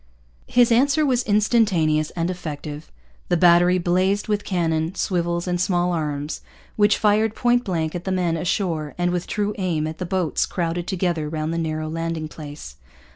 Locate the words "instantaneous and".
1.25-2.31